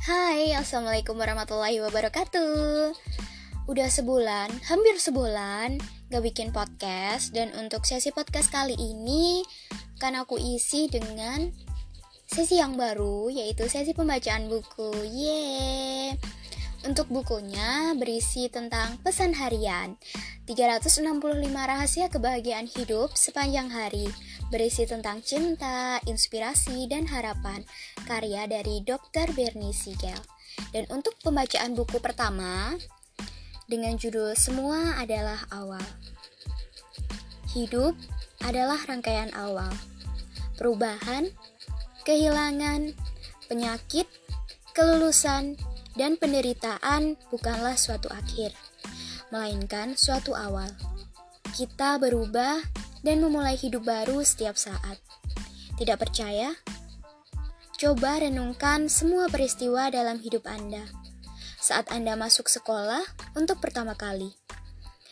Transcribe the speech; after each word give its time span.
Hai, 0.00 0.56
Assalamualaikum 0.56 1.12
warahmatullahi 1.12 1.76
wabarakatuh. 1.84 2.96
Udah 3.68 3.88
sebulan, 3.92 4.48
hampir 4.64 4.96
sebulan 4.96 5.76
gak 6.08 6.24
bikin 6.24 6.56
podcast. 6.56 7.36
Dan 7.36 7.52
untuk 7.52 7.84
sesi 7.84 8.08
podcast 8.08 8.48
kali 8.48 8.72
ini 8.80 9.44
Kan 10.00 10.16
aku 10.16 10.40
isi 10.40 10.88
dengan 10.88 11.52
sesi 12.24 12.56
yang 12.56 12.80
baru 12.80 13.28
Yaitu 13.28 13.68
sesi 13.68 13.92
pembacaan 13.92 14.48
buku. 14.48 14.88
Yeay. 15.04 16.16
Untuk 16.88 17.12
bukunya 17.12 17.92
berisi 17.92 18.48
tentang 18.48 18.96
pesan 19.04 19.36
harian. 19.36 20.00
365 20.48 21.04
rahasia 21.44 22.08
kebahagiaan 22.08 22.72
hidup 22.72 23.12
sepanjang 23.12 23.68
hari 23.68 24.08
berisi 24.50 24.84
tentang 24.84 25.22
cinta, 25.22 26.02
inspirasi, 26.04 26.90
dan 26.90 27.06
harapan, 27.06 27.62
karya 28.04 28.50
dari 28.50 28.82
Dr. 28.82 29.30
Bernie 29.32 29.72
Siegel. 29.72 30.18
Dan 30.74 30.84
untuk 30.90 31.14
pembacaan 31.22 31.78
buku 31.78 32.02
pertama, 32.02 32.74
dengan 33.70 33.94
judul 33.94 34.34
Semua 34.34 34.98
Adalah 34.98 35.46
Awal. 35.54 35.86
Hidup 37.54 37.94
adalah 38.42 38.82
rangkaian 38.86 39.30
awal. 39.38 39.70
Perubahan, 40.58 41.30
kehilangan, 42.02 42.94
penyakit, 43.46 44.10
kelulusan, 44.74 45.54
dan 45.94 46.18
penderitaan 46.18 47.14
bukanlah 47.30 47.78
suatu 47.78 48.10
akhir, 48.10 48.54
melainkan 49.30 49.94
suatu 49.94 50.34
awal. 50.34 50.70
Kita 51.54 51.98
berubah 51.98 52.62
dan 53.00 53.20
memulai 53.24 53.56
hidup 53.56 53.84
baru 53.84 54.20
setiap 54.24 54.56
saat. 54.56 55.00
Tidak 55.80 55.96
percaya? 55.96 56.52
Coba 57.80 58.20
renungkan 58.20 58.92
semua 58.92 59.32
peristiwa 59.32 59.88
dalam 59.88 60.20
hidup 60.20 60.44
Anda. 60.44 60.84
Saat 61.56 61.88
Anda 61.88 62.12
masuk 62.12 62.52
sekolah 62.52 63.00
untuk 63.32 63.60
pertama 63.64 63.96
kali. 63.96 64.36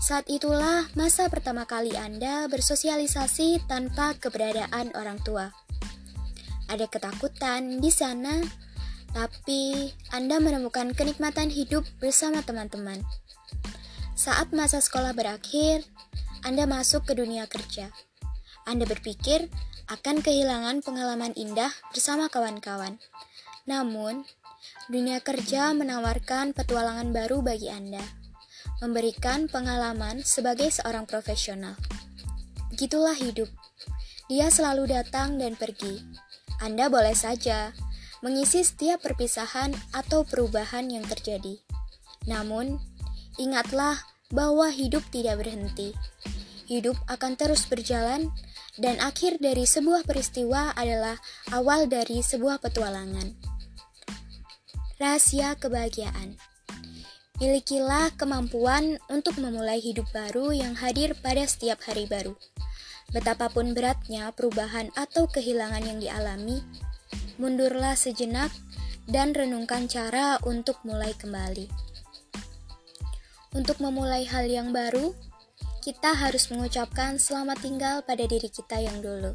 Saat 0.00 0.32
itulah 0.32 0.88
masa 0.96 1.28
pertama 1.28 1.68
kali 1.68 1.92
Anda 1.92 2.48
bersosialisasi 2.48 3.68
tanpa 3.68 4.16
keberadaan 4.16 4.96
orang 4.96 5.20
tua. 5.20 5.52
Ada 6.72 6.88
ketakutan 6.88 7.84
di 7.84 7.92
sana, 7.92 8.40
tapi 9.12 9.92
Anda 10.08 10.40
menemukan 10.40 10.96
kenikmatan 10.96 11.52
hidup 11.52 11.84
bersama 12.00 12.40
teman-teman. 12.40 13.04
Saat 14.16 14.52
masa 14.52 14.80
sekolah 14.80 15.12
berakhir, 15.16 15.84
anda 16.40 16.64
masuk 16.64 17.04
ke 17.04 17.12
dunia 17.12 17.44
kerja. 17.44 17.92
Anda 18.64 18.88
berpikir 18.88 19.52
akan 19.92 20.24
kehilangan 20.24 20.80
pengalaman 20.80 21.36
indah 21.36 21.68
bersama 21.92 22.32
kawan-kawan. 22.32 22.96
Namun, 23.68 24.24
dunia 24.88 25.20
kerja 25.20 25.76
menawarkan 25.76 26.56
petualangan 26.56 27.12
baru 27.12 27.44
bagi 27.44 27.68
Anda, 27.68 28.00
memberikan 28.80 29.52
pengalaman 29.52 30.24
sebagai 30.24 30.72
seorang 30.72 31.04
profesional. 31.04 31.76
Gitulah 32.72 33.18
hidup. 33.20 33.52
Dia 34.32 34.48
selalu 34.48 34.96
datang 34.96 35.36
dan 35.36 35.60
pergi. 35.60 36.00
Anda 36.64 36.88
boleh 36.88 37.12
saja 37.12 37.76
mengisi 38.24 38.64
setiap 38.64 39.04
perpisahan 39.04 39.76
atau 39.92 40.24
perubahan 40.24 40.88
yang 40.88 41.04
terjadi. 41.04 41.60
Namun, 42.24 42.80
ingatlah 43.36 44.09
bahwa 44.30 44.70
hidup 44.70 45.02
tidak 45.10 45.42
berhenti. 45.42 45.94
Hidup 46.70 46.94
akan 47.10 47.34
terus 47.34 47.66
berjalan, 47.66 48.30
dan 48.78 49.02
akhir 49.02 49.42
dari 49.42 49.66
sebuah 49.66 50.06
peristiwa 50.06 50.72
adalah 50.78 51.18
awal 51.50 51.90
dari 51.90 52.22
sebuah 52.22 52.62
petualangan. 52.62 53.34
Rahasia 54.96 55.58
kebahagiaan 55.58 56.38
Milikilah 57.40 58.12
kemampuan 58.20 59.00
untuk 59.08 59.40
memulai 59.40 59.80
hidup 59.80 60.04
baru 60.12 60.52
yang 60.52 60.76
hadir 60.76 61.16
pada 61.24 61.40
setiap 61.48 61.80
hari 61.88 62.04
baru. 62.04 62.36
Betapapun 63.16 63.72
beratnya 63.72 64.28
perubahan 64.36 64.92
atau 64.92 65.24
kehilangan 65.24 65.88
yang 65.88 65.98
dialami, 66.04 66.60
mundurlah 67.40 67.96
sejenak 67.96 68.52
dan 69.08 69.32
renungkan 69.32 69.88
cara 69.88 70.36
untuk 70.44 70.84
mulai 70.84 71.16
kembali. 71.16 71.89
Untuk 73.50 73.82
memulai 73.82 74.22
hal 74.30 74.46
yang 74.46 74.70
baru, 74.70 75.10
kita 75.82 76.14
harus 76.14 76.46
mengucapkan 76.54 77.18
selamat 77.18 77.58
tinggal 77.58 77.96
pada 78.06 78.22
diri 78.22 78.46
kita 78.46 78.78
yang 78.78 79.02
dulu. 79.02 79.34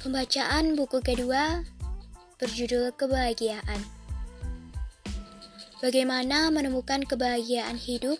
Pembacaan 0.00 0.72
buku 0.78 1.04
kedua 1.04 1.60
berjudul 2.40 2.94
Kebahagiaan. 2.96 3.84
Bagaimana 5.84 6.48
menemukan 6.48 7.04
kebahagiaan 7.04 7.76
hidup? 7.76 8.16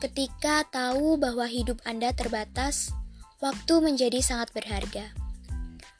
Ketika 0.00 0.64
tahu 0.72 1.20
bahwa 1.20 1.44
hidup 1.44 1.84
Anda 1.84 2.16
terbatas, 2.16 2.96
waktu 3.44 3.84
menjadi 3.84 4.24
sangat 4.24 4.56
berharga. 4.56 5.12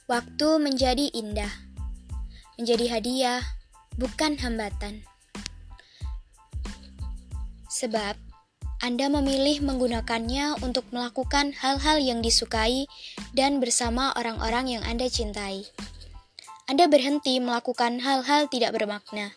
Waktu 0.09 0.48
menjadi 0.64 1.12
indah, 1.12 1.53
menjadi 2.56 2.88
hadiah, 2.88 3.44
bukan 4.00 4.41
hambatan. 4.41 5.09
Sebab 7.80 8.12
Anda 8.84 9.08
memilih 9.08 9.64
menggunakannya 9.64 10.60
untuk 10.60 10.84
melakukan 10.92 11.56
hal-hal 11.56 11.96
yang 11.96 12.20
disukai 12.20 12.84
dan 13.32 13.56
bersama 13.56 14.12
orang-orang 14.20 14.76
yang 14.76 14.84
Anda 14.84 15.08
cintai. 15.08 15.64
Anda 16.68 16.92
berhenti 16.92 17.41
melakukan 17.41 18.04
hal-hal 18.04 18.52
tidak 18.52 18.76
bermakna. 18.76 19.32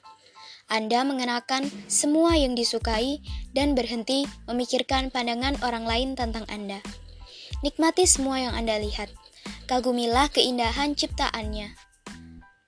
Anda 0.67 1.07
mengenakan 1.07 1.71
semua 1.87 2.35
yang 2.35 2.51
disukai 2.51 3.23
dan 3.55 3.79
berhenti 3.79 4.27
memikirkan 4.51 5.07
pandangan 5.07 5.55
orang 5.63 5.87
lain 5.87 6.09
tentang 6.19 6.43
Anda. 6.51 6.83
Nikmati 7.63 8.03
semua 8.03 8.43
yang 8.43 8.53
Anda 8.59 8.75
lihat. 8.75 9.07
Kagumilah 9.71 10.27
keindahan 10.35 10.99
ciptaannya. 10.99 11.92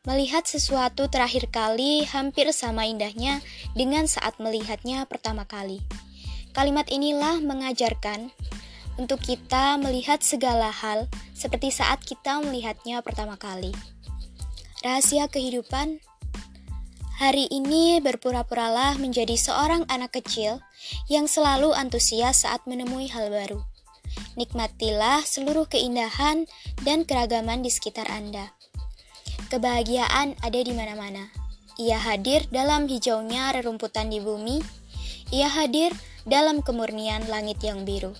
Melihat 0.05 0.45
sesuatu 0.45 1.09
terakhir 1.09 1.49
kali 1.49 2.05
hampir 2.05 2.45
sama 2.53 2.85
indahnya 2.85 3.41
dengan 3.73 4.05
saat 4.05 4.37
melihatnya 4.37 5.09
pertama 5.09 5.49
kali. 5.49 5.81
Kalimat 6.53 6.87
inilah 6.93 7.41
mengajarkan 7.41 8.29
untuk 9.01 9.19
kita 9.19 9.75
melihat 9.81 10.21
segala 10.21 10.71
hal 10.71 11.09
seperti 11.33 11.73
saat 11.73 12.05
kita 12.05 12.39
melihatnya 12.45 13.01
pertama 13.01 13.35
kali. 13.35 13.73
Rahasia 14.85 15.25
kehidupan 15.27 15.99
Hari 17.15 17.47
ini 17.47 18.03
berpura-puralah 18.03 18.99
menjadi 18.99 19.39
seorang 19.39 19.87
anak 19.87 20.19
kecil 20.19 20.59
yang 21.07 21.31
selalu 21.31 21.71
antusias 21.71 22.43
saat 22.43 22.67
menemui 22.67 23.07
hal 23.07 23.31
baru. 23.31 23.63
Nikmatilah 24.35 25.23
seluruh 25.23 25.63
keindahan 25.71 26.43
dan 26.83 27.07
keragaman 27.07 27.63
di 27.63 27.71
sekitar 27.71 28.11
Anda. 28.11 28.51
Kebahagiaan 29.45 30.33
ada 30.41 30.59
di 30.59 30.73
mana-mana. 30.73 31.29
Ia 31.77 32.01
hadir 32.01 32.49
dalam 32.49 32.89
hijaunya 32.89 33.53
rerumputan 33.53 34.09
di 34.09 34.17
bumi. 34.17 34.57
Ia 35.29 35.45
hadir 35.51 35.93
dalam 36.25 36.65
kemurnian 36.65 37.29
langit 37.29 37.61
yang 37.61 37.85
biru. 37.85 38.17